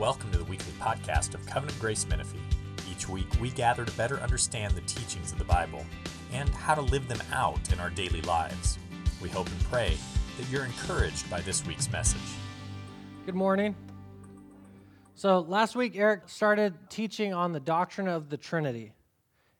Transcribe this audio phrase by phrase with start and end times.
[0.00, 2.38] Welcome to the weekly podcast of Covenant Grace Menifee.
[2.90, 5.84] Each week, we gather to better understand the teachings of the Bible
[6.32, 8.78] and how to live them out in our daily lives.
[9.20, 9.98] We hope and pray
[10.38, 12.18] that you're encouraged by this week's message.
[13.26, 13.76] Good morning.
[15.16, 18.94] So, last week, Eric started teaching on the doctrine of the Trinity.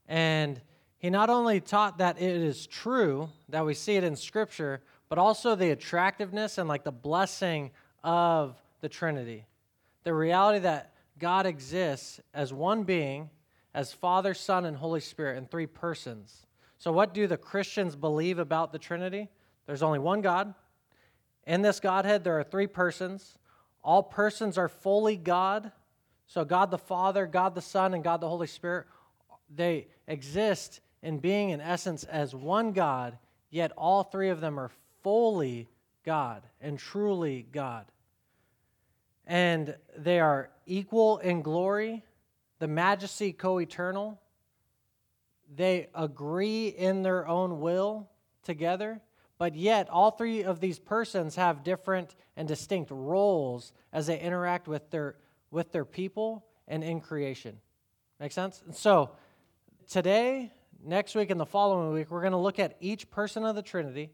[0.09, 0.59] And
[0.97, 4.81] he not only taught that it is true, that we see it in Scripture,
[5.11, 7.73] but also the attractiveness and like the blessing
[8.03, 9.45] of the Trinity.
[10.05, 13.31] The reality that God exists as one being,
[13.75, 16.47] as Father, Son, and Holy Spirit in three persons.
[16.79, 19.29] So, what do the Christians believe about the Trinity?
[19.67, 20.55] There's only one God.
[21.47, 23.39] In this Godhead, there are three persons.
[23.85, 25.73] All persons are fully God.
[26.27, 28.87] So, God the Father, God the Son, and God the Holy Spirit,
[29.55, 33.19] they exist in being, in essence, as one God,
[33.51, 34.71] yet all three of them are
[35.03, 35.69] fully
[36.05, 37.87] God and truly God.
[39.31, 42.03] And they are equal in glory,
[42.59, 44.21] the majesty co eternal.
[45.55, 48.09] They agree in their own will
[48.43, 49.01] together,
[49.39, 54.67] but yet all three of these persons have different and distinct roles as they interact
[54.67, 55.15] with their,
[55.53, 57.57] with their people and in creation.
[58.19, 58.65] Make sense?
[58.73, 59.11] So
[59.89, 60.51] today,
[60.85, 63.63] next week, and the following week, we're going to look at each person of the
[63.63, 64.11] Trinity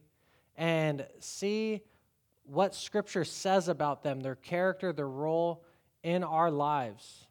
[0.59, 1.81] and see
[2.47, 5.64] what Scripture says about them, their character, their role
[6.02, 7.27] in our lives.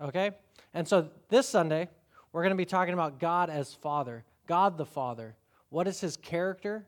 [0.00, 0.32] Okay?
[0.74, 1.88] And so this Sunday,
[2.32, 5.34] we're going to be talking about God as Father, God the Father.
[5.70, 6.86] What is his character?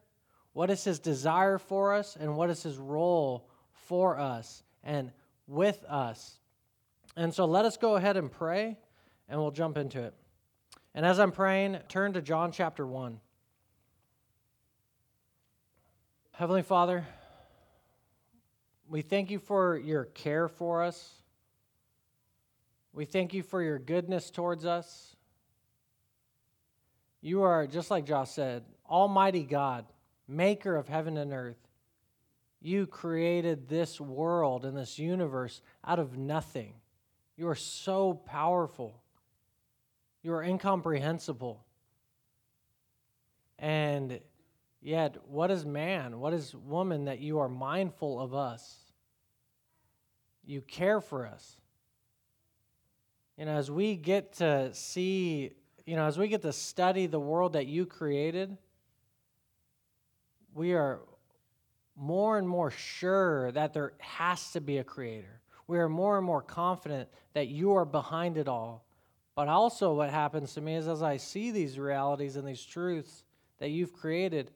[0.52, 2.16] What is his desire for us?
[2.18, 5.10] And what is his role for us and
[5.46, 6.38] with us?
[7.16, 8.76] And so let us go ahead and pray,
[9.28, 10.14] and we'll jump into it.
[10.94, 13.20] And as I'm praying, turn to John chapter 1.
[16.32, 17.06] Heavenly Father,
[18.88, 21.14] we thank you for your care for us.
[22.92, 25.14] We thank you for your goodness towards us.
[27.20, 29.84] You are, just like Josh said, Almighty God,
[30.26, 31.58] maker of heaven and earth.
[32.60, 36.74] You created this world and this universe out of nothing.
[37.36, 39.00] You are so powerful.
[40.22, 41.64] You are incomprehensible.
[43.58, 44.20] And
[44.80, 46.20] Yet, what is man?
[46.20, 48.87] What is woman that you are mindful of us?
[50.48, 51.60] You care for us.
[53.36, 55.52] You know, as we get to see,
[55.84, 58.56] you know, as we get to study the world that you created,
[60.54, 61.00] we are
[61.94, 65.42] more and more sure that there has to be a creator.
[65.66, 68.86] We are more and more confident that you are behind it all.
[69.34, 73.22] But also, what happens to me is as I see these realities and these truths
[73.58, 74.50] that you've created,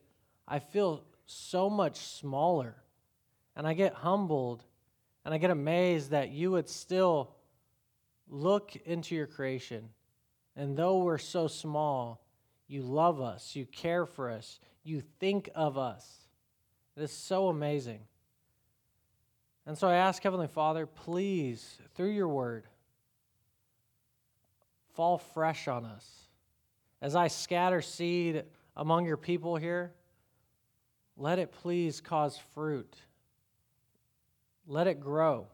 [0.47, 2.77] I feel so much smaller.
[3.55, 4.63] And I get humbled
[5.25, 7.31] and I get amazed that you would still
[8.29, 9.89] look into your creation.
[10.55, 12.21] And though we're so small,
[12.67, 16.27] you love us, you care for us, you think of us.
[16.95, 18.01] It is so amazing.
[19.65, 22.65] And so I ask Heavenly Father, please, through your word,
[24.93, 26.07] fall fresh on us.
[27.01, 28.43] As I scatter seed
[28.75, 29.93] among your people here,
[31.17, 32.95] let it please cause fruit.
[34.65, 35.47] Let it grow.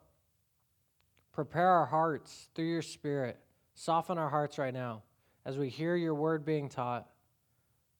[1.31, 3.39] Prepare our hearts through your Spirit.
[3.73, 5.03] Soften our hearts right now
[5.45, 7.07] as we hear your word being taught.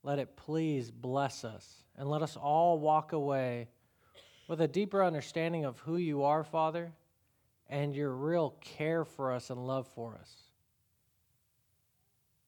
[0.04, 3.70] Let it please bless us and let us all walk away
[4.48, 6.92] with a deeper understanding of who you are, Father,
[7.68, 10.34] and your real care for us and love for us.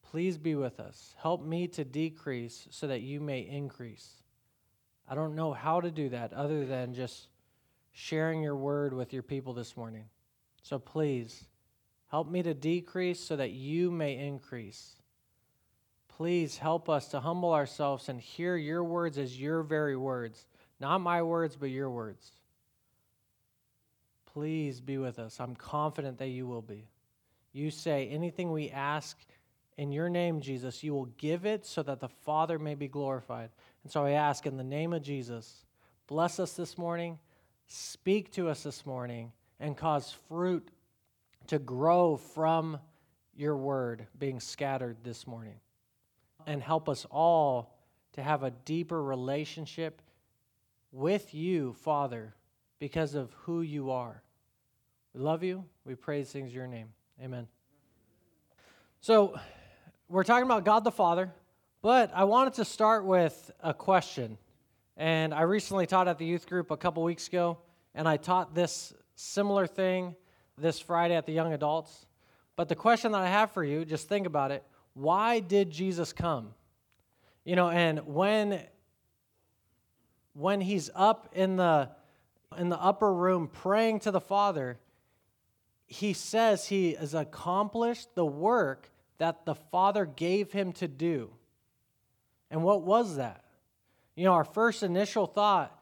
[0.02, 1.16] Please be with us.
[1.20, 4.24] Help me to decrease so that you may increase.
[5.08, 7.28] I don't know how to do that other than just
[7.92, 10.06] sharing your word with your people this morning.
[10.64, 11.46] So please,
[12.10, 14.96] help me to decrease so that you may increase.
[16.08, 20.46] Please help us to humble ourselves and hear your words as your very words,
[20.80, 22.32] not my words, but your words.
[24.26, 25.40] Please be with us.
[25.40, 26.88] I'm confident that you will be.
[27.54, 29.18] You say anything we ask
[29.78, 33.50] in your name, Jesus, you will give it so that the Father may be glorified.
[33.84, 35.66] And so I ask in the name of Jesus,
[36.08, 37.20] bless us this morning,
[37.72, 40.70] speak to us this morning, and cause fruit
[41.48, 42.80] to grow from
[43.36, 45.56] your word being scattered this morning.
[46.46, 47.78] And help us all
[48.14, 50.02] to have a deeper relationship
[50.92, 52.34] with you, Father,
[52.80, 54.22] because of who you are.
[55.14, 55.64] We love you.
[55.86, 56.90] We praise things in your name.
[57.22, 57.48] Amen.
[59.00, 59.40] So,
[60.10, 61.32] we're talking about God the Father.
[61.82, 64.38] But I wanted to start with a question.
[65.02, 67.58] And I recently taught at the youth group a couple weeks ago,
[67.96, 70.16] and I taught this similar thing
[70.60, 72.06] this Friday at the Young Adults.
[72.56, 74.64] But the question that I have for you, just think about it.
[74.94, 76.54] Why did Jesus come?
[77.44, 78.62] You know, and when
[80.34, 81.90] when he's up in the
[82.56, 84.78] in the upper room praying to the Father,
[85.88, 91.32] he says he has accomplished the work that the Father gave him to do.
[92.52, 93.46] And what was that?
[94.16, 95.78] You know, our first initial thought,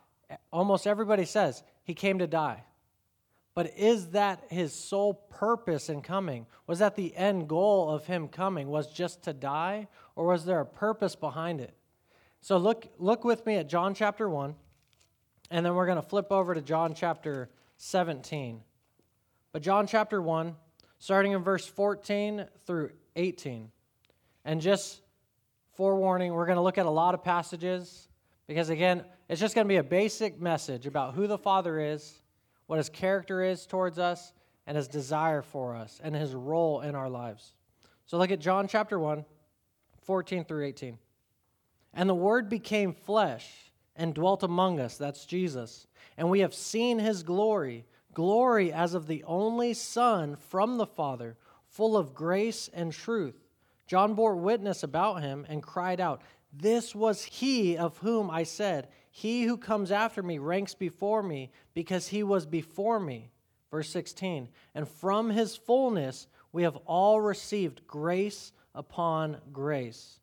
[0.51, 2.63] almost everybody says, he came to die.
[3.55, 6.45] But is that his sole purpose in coming?
[6.67, 8.67] Was that the end goal of him coming?
[8.67, 9.87] Was just to die?
[10.15, 11.73] Or was there a purpose behind it?
[12.41, 14.55] So look, look with me at John chapter 1,
[15.51, 18.61] and then we're going to flip over to John chapter 17.
[19.51, 20.55] But John chapter 1,
[20.99, 23.71] starting in verse 14 through 18.
[24.45, 25.01] And just
[25.73, 28.08] forewarning, we're going to look at a lot of passages
[28.49, 32.19] because, again, it's just going to be a basic message about who the Father is,
[32.65, 34.33] what his character is towards us,
[34.65, 37.53] and his desire for us, and his role in our lives.
[38.07, 39.23] So look at John chapter 1,
[40.01, 40.97] 14 through 18.
[41.93, 43.47] And the Word became flesh
[43.95, 44.97] and dwelt among us.
[44.97, 45.85] That's Jesus.
[46.17, 47.85] And we have seen his glory,
[48.15, 51.37] glory as of the only Son from the Father,
[51.67, 53.45] full of grace and truth.
[53.85, 58.87] John bore witness about him and cried out, This was he of whom I said,
[59.11, 63.31] He who comes after me ranks before me, because he was before me.
[63.71, 64.49] Verse 16.
[64.73, 70.19] And from his fullness we have all received grace upon grace.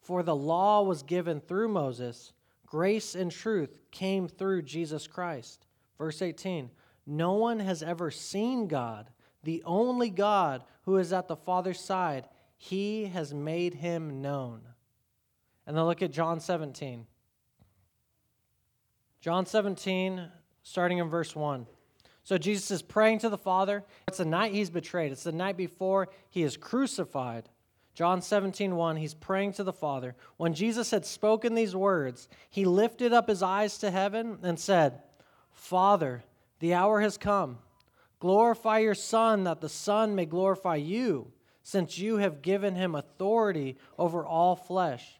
[0.00, 2.32] For the law was given through Moses,
[2.66, 5.66] grace and truth came through Jesus Christ.
[5.98, 6.70] Verse 18
[7.06, 9.10] No one has ever seen God,
[9.42, 12.28] the only God who is at the Father's side.
[12.56, 14.60] He has made him known.
[15.70, 17.06] And then look at John 17.
[19.20, 20.26] John 17,
[20.64, 21.64] starting in verse 1.
[22.24, 23.84] So Jesus is praying to the Father.
[24.08, 27.48] It's the night he's betrayed, it's the night before he is crucified.
[27.94, 30.16] John 17, 1, he's praying to the Father.
[30.38, 35.00] When Jesus had spoken these words, he lifted up his eyes to heaven and said,
[35.52, 36.24] Father,
[36.58, 37.58] the hour has come.
[38.18, 41.30] Glorify your Son, that the Son may glorify you,
[41.62, 45.19] since you have given him authority over all flesh,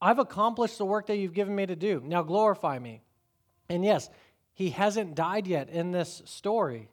[0.00, 2.02] I've accomplished the work that you've given me to do.
[2.04, 3.02] Now glorify me.
[3.68, 4.10] And yes,
[4.52, 6.88] he hasn't died yet in this story.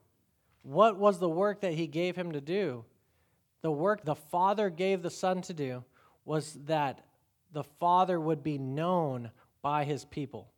[0.64, 2.86] What was the work that he gave him to do?
[3.62, 5.84] The work the Father gave the Son to do
[6.26, 7.02] was that
[7.52, 10.50] the Father would be known by his people.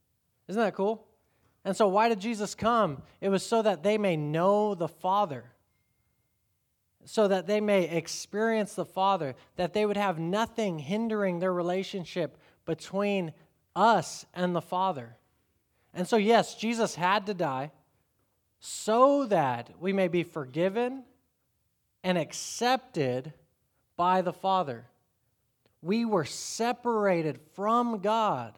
[0.48, 1.07] Isn't that cool?
[1.63, 3.01] And so, why did Jesus come?
[3.21, 5.45] It was so that they may know the Father,
[7.05, 12.37] so that they may experience the Father, that they would have nothing hindering their relationship
[12.65, 13.31] between
[13.75, 15.15] us and the Father.
[15.93, 17.71] And so, yes, Jesus had to die
[18.59, 21.03] so that we may be forgiven
[22.03, 23.33] and accepted
[23.95, 24.85] by the Father.
[25.81, 28.57] We were separated from God.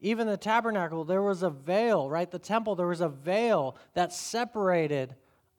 [0.00, 2.30] Even the tabernacle, there was a veil, right?
[2.30, 5.14] The temple, there was a veil that separated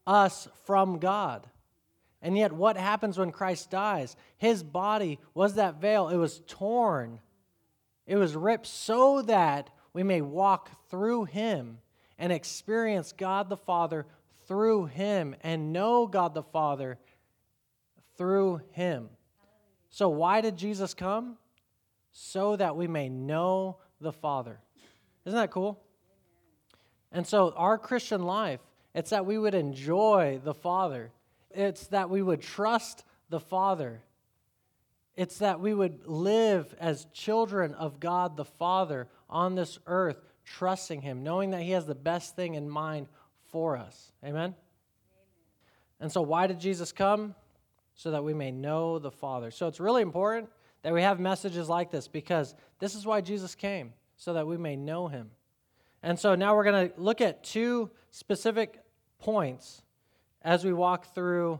[0.07, 1.47] us from God.
[2.25, 4.17] And yet, what happens when Christ dies?
[4.37, 7.19] His body was that veil, it was torn,
[8.05, 11.77] it was ripped so that we may walk through Him
[12.17, 14.05] and experience God the Father
[14.47, 16.97] through him and know God the Father
[18.17, 19.09] through him.
[19.89, 21.37] So, why did Jesus come?
[22.11, 24.59] So that we may know the Father.
[25.25, 25.81] Isn't that cool?
[27.11, 28.61] And so, our Christian life,
[28.93, 31.11] it's that we would enjoy the Father,
[31.55, 34.01] it's that we would trust the Father.
[35.15, 41.01] It's that we would live as children of God the Father on this earth trusting
[41.01, 43.07] Him, knowing that He has the best thing in mind
[43.51, 44.11] for us.
[44.23, 44.35] Amen?
[44.35, 44.55] Amen?
[45.99, 47.35] And so, why did Jesus come?
[47.95, 49.51] So that we may know the Father.
[49.51, 50.49] So, it's really important
[50.83, 54.57] that we have messages like this because this is why Jesus came, so that we
[54.57, 55.31] may know Him.
[56.03, 58.81] And so, now we're going to look at two specific
[59.17, 59.81] points
[60.45, 61.59] as we walk through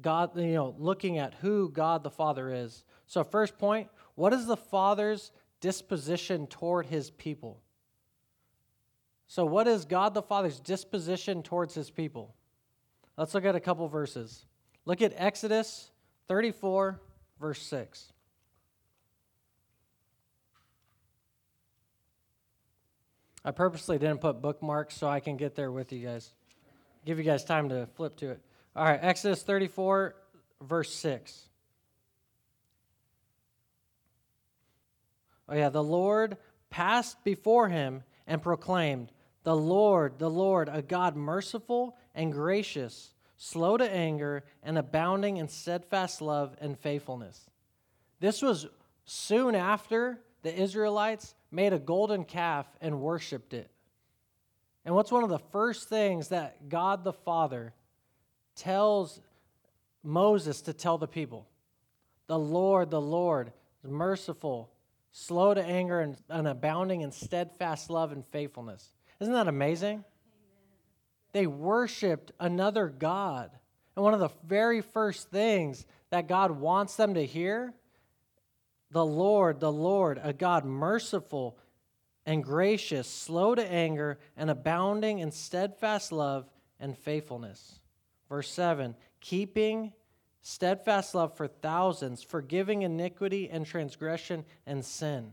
[0.00, 2.84] God, you know, looking at who God the Father is.
[3.06, 7.60] So, first point, what is the Father's disposition toward his people?
[9.26, 12.34] So, what is God the Father's disposition towards his people?
[13.16, 14.44] Let's look at a couple verses.
[14.84, 15.90] Look at Exodus
[16.28, 17.00] 34,
[17.40, 18.12] verse 6.
[23.44, 26.32] I purposely didn't put bookmarks so I can get there with you guys.
[27.04, 28.40] Give you guys time to flip to it.
[28.76, 30.14] All right, Exodus 34,
[30.62, 31.48] verse 6.
[35.48, 36.36] Oh, yeah, the Lord
[36.70, 39.10] passed before him and proclaimed,
[39.42, 45.48] The Lord, the Lord, a God merciful and gracious, slow to anger, and abounding in
[45.48, 47.50] steadfast love and faithfulness.
[48.20, 48.68] This was
[49.04, 53.71] soon after the Israelites made a golden calf and worshiped it.
[54.84, 57.72] And what's one of the first things that God the Father
[58.56, 59.20] tells
[60.02, 61.46] Moses to tell the people?
[62.26, 63.52] The Lord, the Lord,
[63.84, 64.70] is merciful,
[65.12, 68.88] slow to anger, and, and abounding in steadfast love and faithfulness.
[69.20, 70.04] Isn't that amazing?
[71.32, 73.50] They worshiped another God.
[73.94, 77.72] And one of the very first things that God wants them to hear
[78.90, 81.56] the Lord, the Lord, a God merciful
[82.24, 86.48] and gracious, slow to anger, and abounding in steadfast love
[86.78, 87.80] and faithfulness.
[88.28, 89.92] Verse 7 keeping
[90.42, 95.32] steadfast love for thousands, forgiving iniquity and transgression and sin.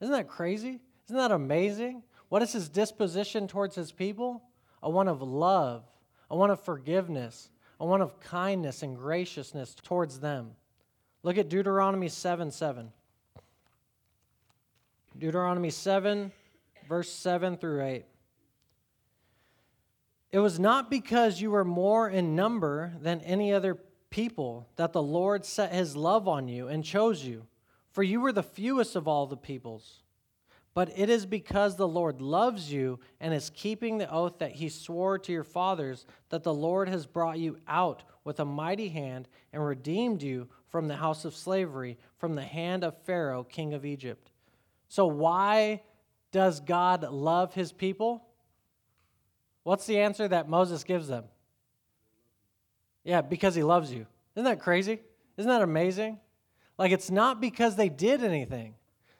[0.00, 0.80] Isn't that crazy?
[1.06, 2.02] Isn't that amazing?
[2.28, 4.42] What is his disposition towards his people?
[4.82, 5.84] A one of love,
[6.30, 10.52] a one of forgiveness, a one of kindness and graciousness towards them.
[11.22, 12.92] Look at Deuteronomy 7 7.
[15.20, 16.32] Deuteronomy 7,
[16.88, 18.04] verse 7 through 8.
[20.32, 23.76] It was not because you were more in number than any other
[24.08, 27.46] people that the Lord set his love on you and chose you,
[27.92, 29.98] for you were the fewest of all the peoples.
[30.72, 34.70] But it is because the Lord loves you and is keeping the oath that he
[34.70, 39.28] swore to your fathers that the Lord has brought you out with a mighty hand
[39.52, 43.84] and redeemed you from the house of slavery, from the hand of Pharaoh, king of
[43.84, 44.29] Egypt.
[44.90, 45.82] So, why
[46.32, 48.26] does God love his people?
[49.62, 51.24] What's the answer that Moses gives them?
[53.04, 54.06] Yeah, because he loves you.
[54.34, 55.00] Isn't that crazy?
[55.36, 56.18] Isn't that amazing?
[56.76, 58.74] Like, it's not because they did anything.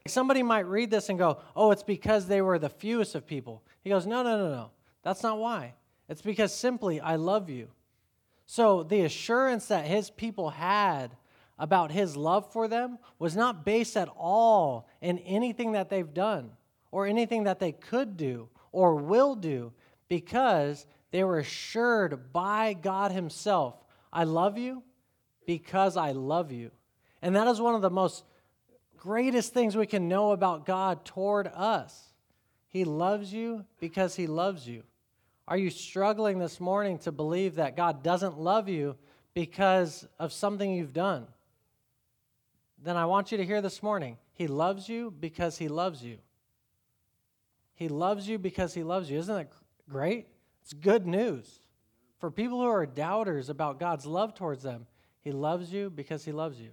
[0.08, 3.62] Somebody might read this and go, oh, it's because they were the fewest of people.
[3.82, 4.70] He goes, no, no, no, no.
[5.04, 5.74] That's not why.
[6.08, 7.68] It's because simply, I love you.
[8.44, 11.16] So, the assurance that his people had
[11.61, 16.50] about his love for them was not based at all in anything that they've done
[16.90, 19.73] or anything that they could do or will do
[20.09, 23.75] because they were assured by God Himself,
[24.12, 24.83] I love you
[25.47, 26.71] because I love you.
[27.23, 28.25] And that is one of the most
[28.97, 32.09] greatest things we can know about God toward us.
[32.69, 34.83] He loves you because He loves you.
[35.49, 38.97] Are you struggling this morning to believe that God doesn't love you
[39.35, 41.26] because of something you've done?
[42.82, 46.18] Then I want you to hear this morning He loves you because He loves you.
[47.75, 49.18] He loves you because He loves you.
[49.18, 49.52] Isn't that
[49.88, 50.26] great?
[50.62, 51.60] It's good news.
[52.18, 54.87] For people who are doubters about God's love towards them,
[55.20, 56.70] He loves you because He loves you.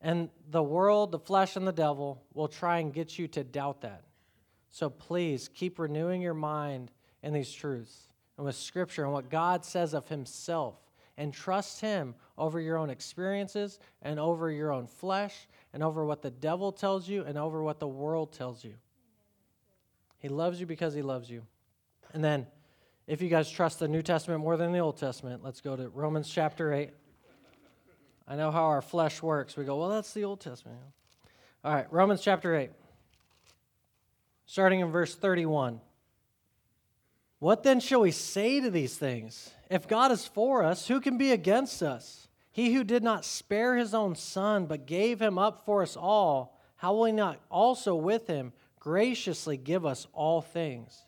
[0.00, 3.80] And the world, the flesh, and the devil will try and get you to doubt
[3.80, 4.04] that.
[4.70, 6.90] So please keep renewing your mind
[7.22, 10.76] in these truths and with Scripture and what God says of Himself
[11.16, 16.22] and trust Him over your own experiences and over your own flesh and over what
[16.22, 18.74] the devil tells you and over what the world tells you.
[20.18, 21.42] He loves you because He loves you.
[22.12, 22.46] And then,
[23.06, 25.88] if you guys trust the New Testament more than the Old Testament, let's go to
[25.90, 26.90] Romans chapter 8.
[28.28, 29.56] I know how our flesh works.
[29.56, 30.78] We go, well, that's the Old Testament.
[31.64, 32.70] All right, Romans chapter 8,
[34.46, 35.80] starting in verse 31.
[37.38, 39.50] What then shall we say to these things?
[39.70, 42.28] If God is for us, who can be against us?
[42.50, 46.58] He who did not spare his own son, but gave him up for us all,
[46.76, 51.04] how will he not also with him graciously give us all things?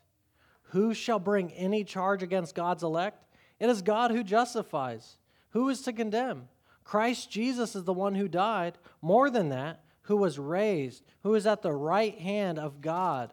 [0.71, 3.25] Who shall bring any charge against God's elect?
[3.59, 5.17] It is God who justifies.
[5.51, 6.49] Who is to condemn?
[6.85, 11.47] Christ Jesus is the one who died, more than that, who was raised, who is
[11.47, 13.33] at the right hand of God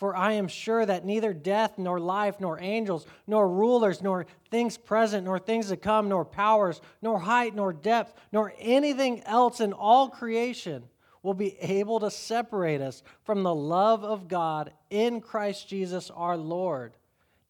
[0.00, 4.78] For I am sure that neither death, nor life, nor angels, nor rulers, nor things
[4.78, 9.74] present, nor things to come, nor powers, nor height, nor depth, nor anything else in
[9.74, 10.84] all creation
[11.22, 16.38] will be able to separate us from the love of God in Christ Jesus our
[16.38, 16.96] Lord.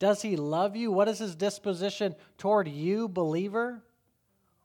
[0.01, 0.91] Does he love you?
[0.91, 3.81] What is his disposition toward you, believer?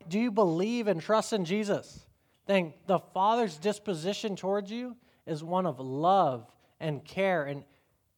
[0.09, 2.03] Do you believe and trust in Jesus?
[2.47, 4.95] Then the Father's disposition towards you
[5.27, 6.47] is one of love
[6.79, 7.63] and care and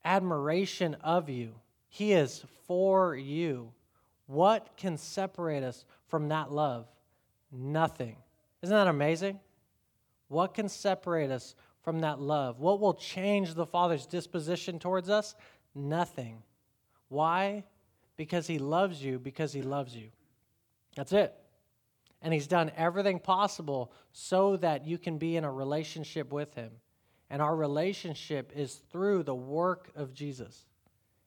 [0.07, 1.53] admiration of you.
[1.89, 3.73] He is for you.
[4.25, 6.87] What can separate us from that love?
[7.51, 8.15] Nothing.
[8.61, 9.39] Isn't that amazing?
[10.29, 12.59] What can separate us from that love?
[12.59, 15.35] What will change the Father's disposition towards us?
[15.75, 16.41] Nothing.
[17.09, 17.63] Why?
[18.15, 20.09] Because He loves you, because He loves you.
[20.95, 21.33] That's it.
[22.21, 26.71] And He's done everything possible so that you can be in a relationship with Him.
[27.29, 30.65] And our relationship is through the work of Jesus.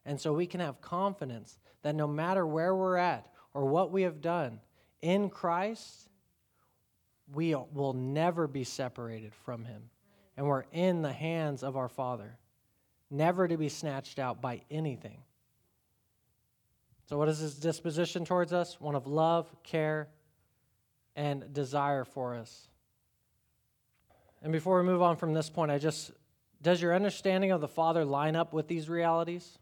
[0.06, 4.02] And so we can have confidence that no matter where we're at or what we
[4.02, 4.60] have done
[5.02, 6.08] in Christ,
[7.32, 9.82] we will never be separated from Him.
[10.36, 12.38] And we're in the hands of our Father,
[13.10, 15.18] never to be snatched out by anything.
[17.08, 18.80] So, what is His disposition towards us?
[18.80, 20.08] One of love, care,
[21.14, 22.69] and desire for us.
[24.42, 26.12] And before we move on from this point, I just,
[26.62, 29.58] does your understanding of the Father line up with these realities?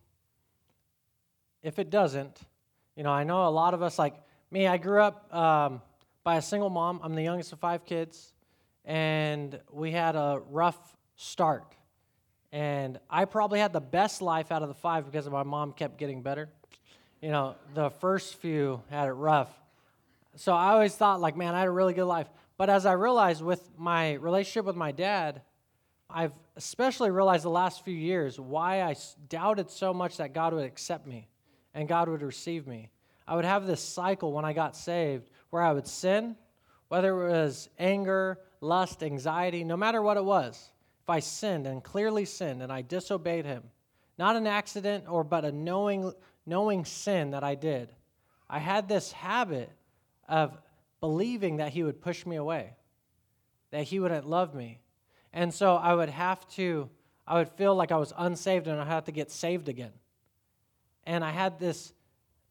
[1.62, 2.38] If it doesn't,
[2.96, 4.14] you know, I know a lot of us, like
[4.50, 5.82] me, I grew up um,
[6.22, 7.00] by a single mom.
[7.02, 8.32] I'm the youngest of five kids,
[8.84, 11.74] and we had a rough start.
[12.52, 15.98] And I probably had the best life out of the five because my mom kept
[15.98, 16.48] getting better.
[17.20, 19.50] You know, the first few had it rough.
[20.36, 22.28] So I always thought, like, man, I had a really good life.
[22.58, 25.42] But as I realized with my relationship with my dad,
[26.10, 28.96] I've especially realized the last few years why I
[29.28, 31.28] doubted so much that God would accept me
[31.72, 32.90] and God would receive me.
[33.28, 36.34] I would have this cycle when I got saved where I would sin,
[36.88, 40.70] whether it was anger, lust, anxiety, no matter what it was.
[41.04, 43.62] If I sinned and clearly sinned and I disobeyed him,
[44.18, 46.12] not an accident or but a knowing
[46.44, 47.94] knowing sin that I did,
[48.50, 49.70] I had this habit
[50.28, 50.58] of
[51.00, 52.74] believing that he would push me away,
[53.70, 54.80] that he wouldn't love me.
[55.32, 56.88] And so I would have to,
[57.26, 59.92] I would feel like I was unsaved and I had to get saved again.
[61.04, 61.92] And I had this,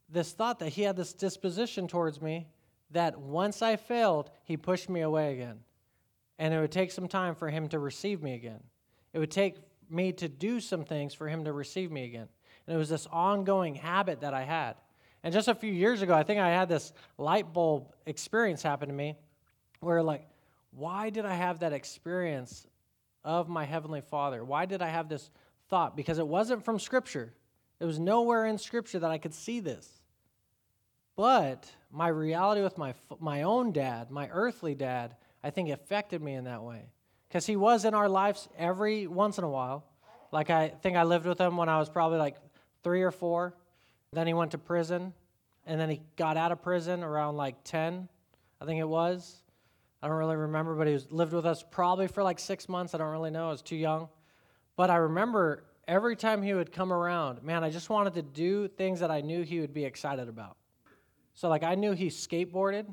[0.10, 2.48] this thought that he had this disposition towards me
[2.92, 5.60] that once I failed, he pushed me away again.
[6.40, 8.64] And it would take some time for him to receive me again.
[9.14, 9.56] It would take
[9.90, 12.28] me to do some things for him to receive me again.
[12.66, 14.76] And it was this ongoing habit that I had.
[15.28, 18.88] And just a few years ago, I think I had this light bulb experience happen
[18.88, 19.18] to me
[19.82, 20.26] where, like,
[20.72, 22.66] why did I have that experience
[23.26, 24.46] of my Heavenly Father?
[24.46, 25.30] Why did I have this
[25.68, 25.98] thought?
[25.98, 27.34] Because it wasn't from Scripture.
[27.82, 29.90] It was nowhere in Scripture that I could see this.
[31.18, 35.14] But my reality with my, my own dad, my earthly dad,
[35.44, 36.84] I think affected me in that way.
[37.28, 39.84] Because he was in our lives every once in a while.
[40.32, 42.38] Like, I think I lived with him when I was probably like
[42.82, 43.56] three or four.
[44.18, 45.14] Then he went to prison,
[45.68, 48.10] and then he got out of prison around like 10,
[48.60, 49.44] I think it was.
[50.02, 52.96] I don't really remember, but he was, lived with us probably for like six months.
[52.96, 53.50] I don't really know.
[53.50, 54.10] I was too young.
[54.76, 58.68] But I remember every time he would come around, man, I just wanted to do
[58.68, 60.58] things that I knew he would be excited about.
[61.36, 62.88] So, like, I knew he skateboarded.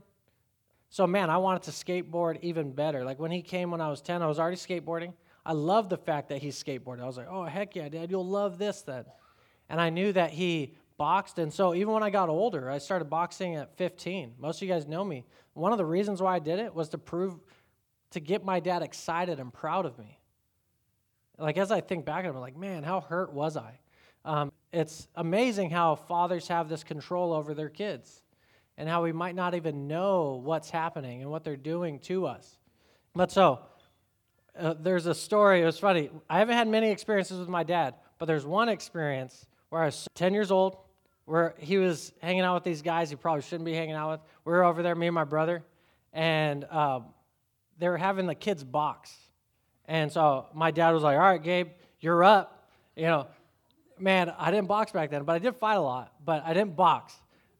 [0.90, 3.02] So, man, I wanted to skateboard even better.
[3.02, 5.14] Like, when he came when I was 10, I was already skateboarding.
[5.46, 7.00] I loved the fact that he skateboarded.
[7.00, 9.06] I was like, oh, heck yeah, Dad, you'll love this then.
[9.70, 11.38] And I knew that he boxed.
[11.38, 14.34] And so even when I got older, I started boxing at 15.
[14.38, 15.24] Most of you guys know me.
[15.54, 17.36] One of the reasons why I did it was to prove,
[18.10, 20.18] to get my dad excited and proud of me.
[21.38, 23.78] Like as I think back, I'm like, man, how hurt was I?
[24.24, 28.22] Um, it's amazing how fathers have this control over their kids
[28.76, 32.58] and how we might not even know what's happening and what they're doing to us.
[33.14, 33.60] But so,
[34.58, 36.10] uh, there's a story, it was funny.
[36.28, 40.08] I haven't had many experiences with my dad, but there's one experience where I was
[40.14, 40.76] 10 years old
[41.26, 44.20] where he was hanging out with these guys he probably shouldn't be hanging out with.
[44.44, 45.62] We were over there, me and my brother,
[46.12, 47.06] and um,
[47.78, 49.14] they were having the kids box.
[49.86, 51.68] And so my dad was like, "All right, Gabe,
[52.00, 53.26] you're up." You know,
[53.98, 56.12] man, I didn't box back then, but I did fight a lot.
[56.24, 57.14] But I didn't box,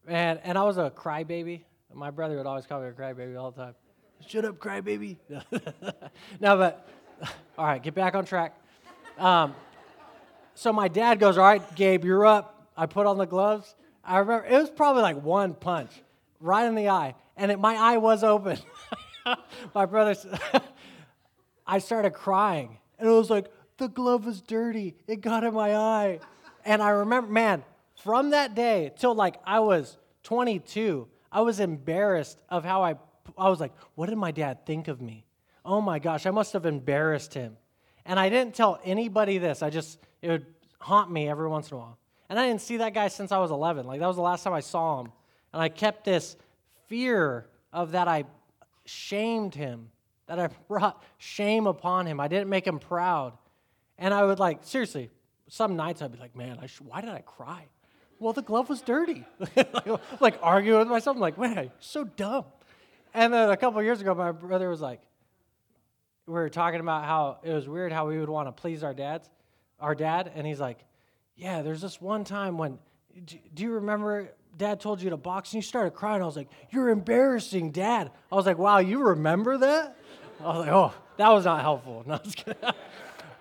[0.07, 1.63] and and I was a crybaby.
[1.93, 3.75] My brother would always call me a crybaby all the time.
[4.27, 5.19] Shut up, crybaby.
[6.41, 6.89] no, but
[7.59, 8.59] all right, get back on track.
[9.19, 9.55] Um,
[10.55, 13.75] so my dad goes, "All right, Gabe, you're up." I put on the gloves.
[14.05, 15.91] I remember it was probably like one punch
[16.41, 18.59] right in the eye, and it, my eye was open.
[19.75, 20.15] my brother,
[21.67, 24.95] I started crying, and it was like, the glove was dirty.
[25.07, 26.21] It got in my eye.
[26.65, 27.65] And I remember, man,
[28.03, 32.97] from that day till like I was 22, I was embarrassed of how I,
[33.37, 35.27] I was like, what did my dad think of me?
[35.65, 37.57] Oh my gosh, I must have embarrassed him.
[38.05, 39.63] And I didn't tell anybody this.
[39.63, 40.47] I just, it would
[40.79, 41.99] haunt me every once in a while.
[42.29, 43.87] And I didn't see that guy since I was 11.
[43.87, 45.13] Like, that was the last time I saw him.
[45.53, 46.37] And I kept this
[46.89, 48.25] fear of that I
[48.87, 49.91] shamed him,
[50.27, 52.21] that I brought shame upon him.
[52.21, 53.37] I didn't make him proud.
[53.99, 55.11] And I would, like, seriously,
[55.49, 57.67] some nights I'd be like, man, sh- why did I cry?
[58.19, 59.25] Well, the glove was dirty.
[60.21, 61.17] like, arguing with myself.
[61.17, 62.45] I'm like, man, so dumb.
[63.13, 65.01] And then a couple years ago, my brother was like,
[66.27, 68.95] we were talking about how it was weird how we would want to please our
[68.95, 69.29] dads,
[69.79, 70.79] our dad, and he's like,
[71.37, 72.79] "Yeah, there's this one time when,
[73.27, 76.23] do you remember dad told you to box and you started crying?
[76.23, 78.11] I was like, you're embarrassing, dad.
[78.31, 79.97] I was like, wow, you remember that?
[80.41, 82.05] I was like, oh, that was not helpful.
[82.07, 82.21] No,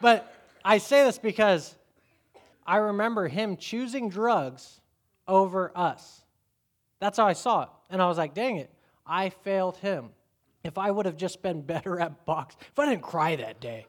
[0.02, 1.76] but I say this because
[2.66, 4.80] I remember him choosing drugs
[5.28, 6.22] over us.
[7.00, 8.70] That's how I saw it, and I was like, dang it,
[9.06, 10.10] I failed him
[10.64, 13.86] if I would have just been better at box, if I didn't cry that day.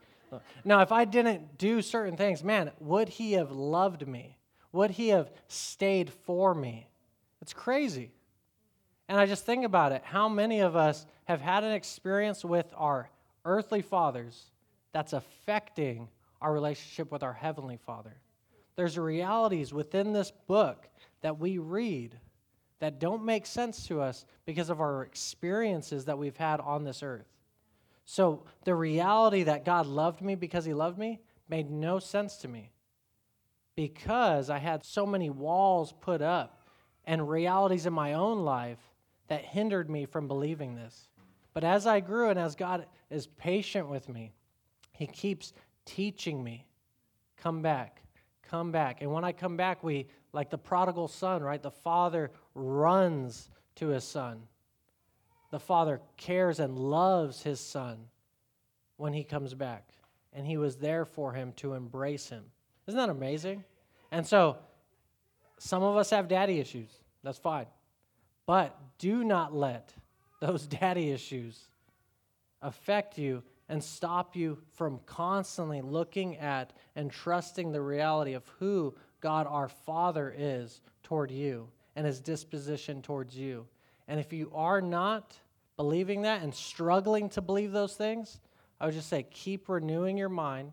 [0.64, 4.38] Now, if I didn't do certain things, man, would he have loved me?
[4.72, 6.88] Would he have stayed for me?
[7.40, 8.10] It's crazy.
[9.08, 10.02] And I just think about it.
[10.04, 13.10] How many of us have had an experience with our
[13.44, 14.50] earthly fathers
[14.92, 16.08] that's affecting
[16.40, 18.16] our relationship with our heavenly Father?
[18.76, 20.88] There's realities within this book
[21.20, 22.18] that we read
[22.80, 27.02] that don't make sense to us because of our experiences that we've had on this
[27.02, 27.33] earth.
[28.04, 32.48] So the reality that God loved me because he loved me made no sense to
[32.48, 32.70] me
[33.76, 36.66] because I had so many walls put up
[37.06, 38.78] and realities in my own life
[39.28, 41.08] that hindered me from believing this.
[41.52, 44.32] But as I grew and as God is patient with me,
[44.92, 45.52] he keeps
[45.84, 46.66] teaching me
[47.36, 48.02] come back,
[48.42, 49.02] come back.
[49.02, 51.62] And when I come back, we, like the prodigal son, right?
[51.62, 54.42] The father runs to his son.
[55.54, 58.06] The father cares and loves his son
[58.96, 59.88] when he comes back.
[60.32, 62.42] And he was there for him to embrace him.
[62.88, 63.62] Isn't that amazing?
[64.10, 64.56] And so,
[65.58, 66.90] some of us have daddy issues.
[67.22, 67.66] That's fine.
[68.46, 69.94] But do not let
[70.40, 71.68] those daddy issues
[72.60, 78.92] affect you and stop you from constantly looking at and trusting the reality of who
[79.20, 83.68] God our Father is toward you and his disposition towards you.
[84.08, 85.38] And if you are not
[85.76, 88.40] believing that and struggling to believe those things,
[88.80, 90.72] I would just say keep renewing your mind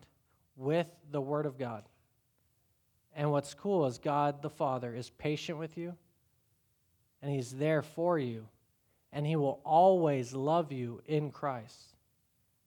[0.56, 1.84] with the Word of God.
[3.16, 5.96] And what's cool is God the Father is patient with you,
[7.22, 8.48] and He's there for you,
[9.12, 11.96] and He will always love you in Christ.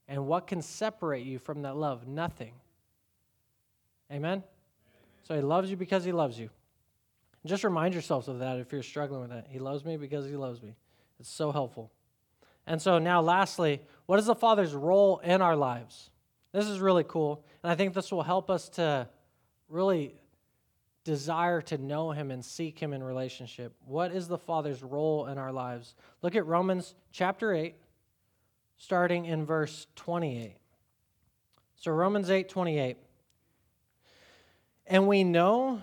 [0.06, 2.06] And what can separate you from that love?
[2.06, 2.52] Nothing.
[4.12, 4.42] Amen?
[5.22, 6.50] So He loves you because He loves you.
[7.46, 9.46] Just remind yourselves of that if you're struggling with that.
[9.50, 10.74] He loves me because he loves me.
[11.20, 11.90] It's so helpful.
[12.66, 16.11] And so now, lastly, what is the Father's role in our lives?
[16.53, 17.44] This is really cool.
[17.62, 19.09] And I think this will help us to
[19.68, 20.14] really
[21.05, 23.74] desire to know Him and seek Him in relationship.
[23.85, 25.94] What is the Father's role in our lives?
[26.22, 27.74] Look at Romans chapter 8,
[28.77, 30.57] starting in verse 28.
[31.77, 32.96] So, Romans 8 28.
[34.87, 35.83] And we know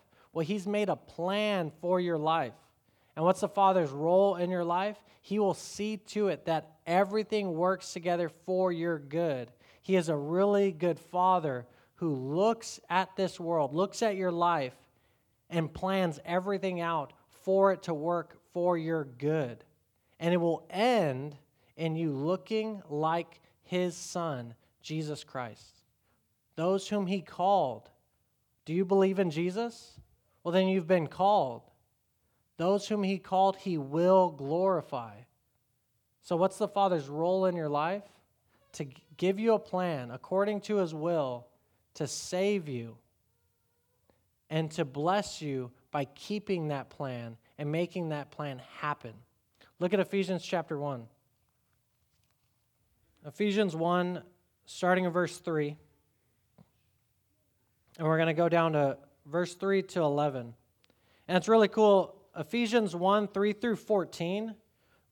[0.33, 2.53] Well, He's made a plan for your life.
[3.15, 4.97] And what's the Father's role in your life?
[5.21, 9.51] He will see to it that everything works together for your good.
[9.81, 11.65] He is a really good Father
[11.95, 14.73] who looks at this world, looks at your life,
[15.49, 17.13] and plans everything out
[17.43, 19.63] for it to work for your good.
[20.19, 21.35] And it will end
[21.75, 25.83] in you looking like His Son, Jesus Christ.
[26.55, 27.89] Those whom He called.
[28.65, 29.99] Do you believe in Jesus?
[30.43, 31.61] Well, then you've been called.
[32.57, 35.13] Those whom he called, he will glorify.
[36.21, 38.03] So, what's the Father's role in your life?
[38.73, 38.85] To
[39.17, 41.47] give you a plan according to his will
[41.95, 42.97] to save you
[44.49, 49.13] and to bless you by keeping that plan and making that plan happen.
[49.79, 51.05] Look at Ephesians chapter 1.
[53.25, 54.23] Ephesians 1,
[54.65, 55.75] starting in verse 3.
[57.97, 60.53] And we're going to go down to verse 3 to 11.
[61.27, 62.15] And it's really cool.
[62.37, 64.55] Ephesians 1 3 through 14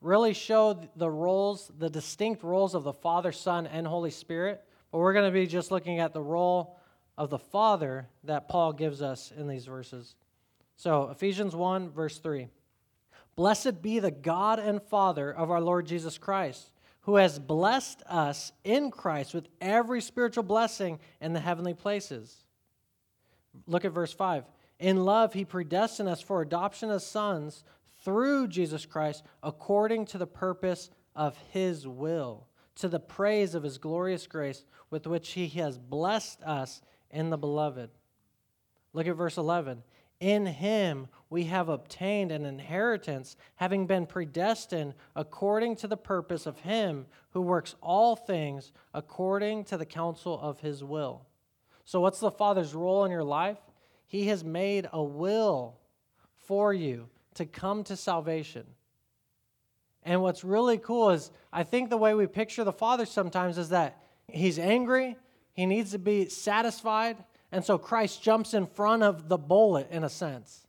[0.02, 4.64] really show the roles, the distinct roles of the Father, Son, and Holy Spirit.
[4.92, 6.78] But we're going to be just looking at the role
[7.18, 10.16] of the Father that Paul gives us in these verses.
[10.78, 12.48] So, Ephesians 1, verse 3.
[13.36, 18.52] Blessed be the God and Father of our Lord Jesus Christ, who has blessed us
[18.64, 22.44] in Christ with every spiritual blessing in the heavenly places.
[23.68, 24.46] Look at verse 5.
[24.80, 27.64] In love, he predestined us for adoption as sons
[28.04, 33.78] through Jesus Christ according to the purpose of his will, to the praise of his
[33.78, 37.90] glorious grace with which he has blessed us in the beloved.
[38.94, 39.84] Look at verse 11.
[40.20, 46.60] In him we have obtained an inheritance, having been predestined according to the purpose of
[46.60, 51.26] him who works all things according to the counsel of his will.
[51.90, 53.58] So, what's the Father's role in your life?
[54.06, 55.80] He has made a will
[56.46, 58.68] for you to come to salvation.
[60.04, 63.70] And what's really cool is I think the way we picture the Father sometimes is
[63.70, 65.18] that he's angry,
[65.54, 67.18] he needs to be satisfied,
[67.52, 70.68] and so Christ jumps in front of the bullet in a sense.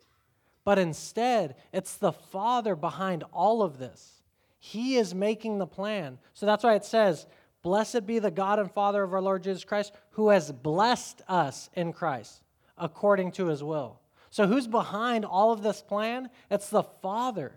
[0.65, 4.23] But instead, it's the Father behind all of this.
[4.59, 6.19] He is making the plan.
[6.33, 7.27] So that's why it says,
[7.63, 11.69] Blessed be the God and Father of our Lord Jesus Christ, who has blessed us
[11.75, 12.43] in Christ
[12.79, 14.01] according to his will.
[14.31, 16.31] So, who's behind all of this plan?
[16.51, 17.53] It's the Father.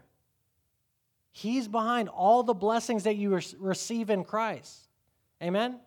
[1.32, 4.88] He's behind all the blessings that you receive in Christ.
[5.42, 5.80] Amen?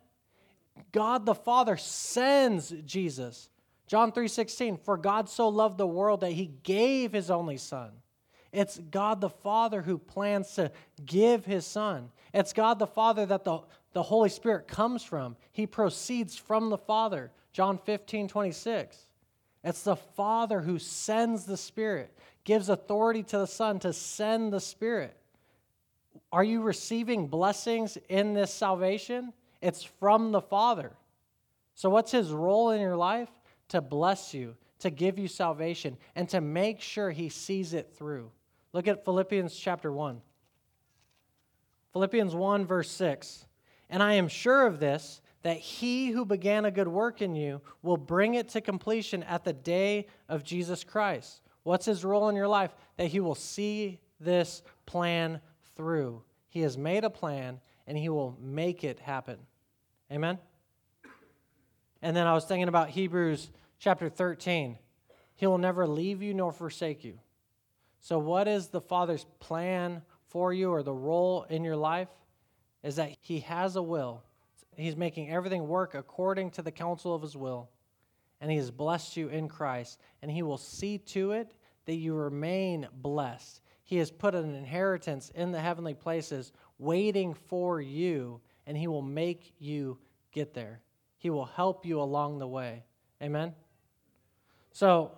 [0.93, 3.49] God the Father sends Jesus.
[3.87, 7.93] John 3:16 For God so loved the world that he gave his only son.
[8.53, 10.73] It's God the Father who plans to
[11.05, 12.11] give his son.
[12.33, 13.61] It's God the Father that the,
[13.97, 15.39] the Holy Spirit comes from.
[15.53, 17.31] He proceeds from the Father.
[17.55, 18.95] John 15, 26.
[19.65, 24.61] It's the Father who sends the Spirit, gives authority to the Son to send the
[24.61, 25.17] Spirit.
[26.31, 29.33] Are you receiving blessings in this salvation?
[29.63, 30.93] It's from the Father.
[31.75, 33.31] So, what's His role in your life?
[33.69, 38.31] To bless you, to give you salvation, and to make sure He sees it through.
[38.75, 40.21] Look at Philippians chapter 1.
[41.95, 43.46] Philippians 1, verse 6.
[43.89, 47.61] And I am sure of this that he who began a good work in you
[47.83, 51.41] will bring it to completion at the day of Jesus Christ.
[51.63, 52.75] What's his role in your life?
[52.97, 55.41] That he will see this plan
[55.77, 56.23] through.
[56.49, 59.39] He has made a plan and he will make it happen.
[60.11, 60.39] Amen?
[62.03, 64.79] And then I was thinking about Hebrews chapter 13.
[65.37, 67.19] He will never leave you nor forsake you.
[68.01, 72.09] So, what is the Father's plan for you or the role in your life?
[72.83, 74.23] Is that He has a will
[74.77, 77.71] He's making everything work according to the counsel of His will.
[78.41, 80.01] And He has blessed you in Christ.
[80.23, 83.63] And He will see to it that you remain blessed.
[83.85, 89.03] He has put an inheritance in the heavenly places waiting for you, and He will
[89.03, 89.99] make you
[90.33, 90.81] get there.
[91.17, 92.85] He will help you along the way.
[93.23, 93.55] Amen?
[94.73, 95.13] So,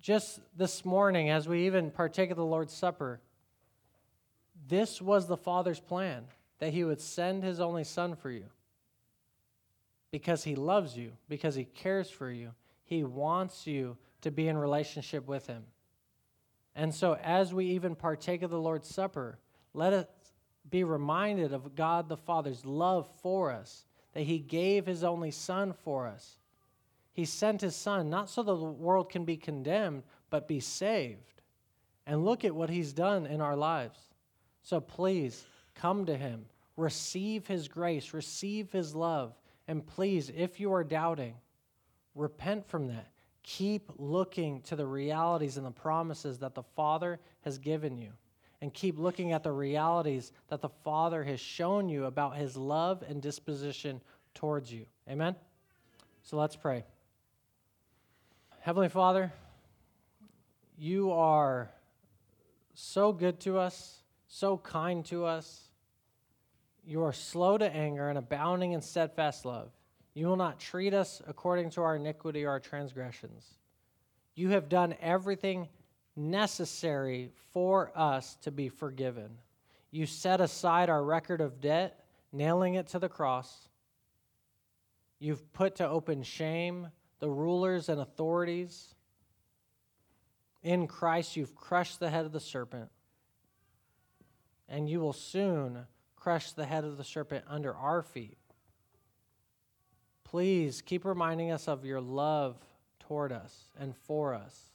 [0.00, 3.20] just this morning, as we even partake of the Lord's Supper,
[4.68, 6.24] this was the Father's plan
[6.58, 8.44] that He would send His only Son for you
[10.10, 12.52] because he loves you, because he cares for you.
[12.84, 15.64] He wants you to be in relationship with him.
[16.74, 19.38] And so, as we even partake of the Lord's Supper,
[19.74, 20.06] let us
[20.70, 25.72] be reminded of God the Father's love for us, that he gave his only Son
[25.72, 26.38] for us.
[27.12, 31.42] He sent his Son not so the world can be condemned, but be saved.
[32.06, 33.98] And look at what he's done in our lives.
[34.62, 35.44] So please
[35.80, 39.34] come to him, receive his grace, receive his love
[39.68, 41.34] and please, if you are doubting,
[42.14, 43.06] repent from that.
[43.42, 48.10] Keep looking to the realities and the promises that the Father has given you.
[48.60, 53.04] And keep looking at the realities that the Father has shown you about his love
[53.08, 54.00] and disposition
[54.34, 54.86] towards you.
[55.08, 55.36] Amen?
[56.22, 56.84] So let's pray.
[58.60, 59.32] Heavenly Father,
[60.76, 61.70] you are
[62.74, 65.67] so good to us, so kind to us.
[66.88, 69.70] You are slow to anger and abounding in steadfast love.
[70.14, 73.58] You will not treat us according to our iniquity or our transgressions.
[74.34, 75.68] You have done everything
[76.16, 79.28] necessary for us to be forgiven.
[79.90, 83.68] You set aside our record of debt, nailing it to the cross.
[85.18, 88.94] You've put to open shame the rulers and authorities.
[90.62, 92.88] In Christ, you've crushed the head of the serpent.
[94.70, 95.84] And you will soon
[96.18, 98.38] crush the head of the serpent under our feet.
[100.24, 102.56] Please keep reminding us of your love
[103.00, 104.72] toward us and for us.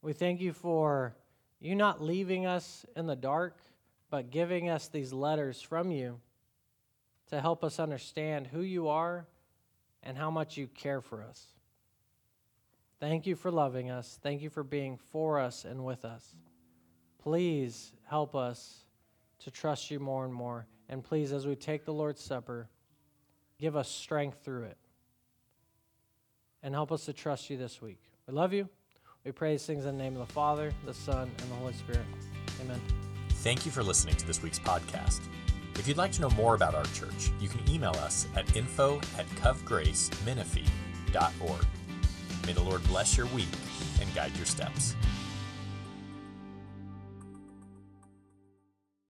[0.00, 1.14] We thank you for
[1.60, 3.58] you not leaving us in the dark,
[4.10, 6.20] but giving us these letters from you
[7.28, 9.26] to help us understand who you are
[10.02, 11.46] and how much you care for us.
[13.00, 14.18] Thank you for loving us.
[14.22, 16.34] Thank you for being for us and with us.
[17.18, 18.85] Please help us
[19.40, 20.66] to trust you more and more.
[20.88, 22.68] And please, as we take the Lord's Supper,
[23.58, 24.78] give us strength through it.
[26.62, 28.00] And help us to trust you this week.
[28.26, 28.68] We love you.
[29.24, 31.72] We pray these things in the name of the Father, the Son, and the Holy
[31.72, 32.06] Spirit.
[32.62, 32.80] Amen.
[33.30, 35.20] Thank you for listening to this week's podcast.
[35.76, 38.96] If you'd like to know more about our church, you can email us at info
[39.18, 41.66] at covgracemenifee.org.
[42.46, 43.48] May the Lord bless your week
[44.00, 44.94] and guide your steps.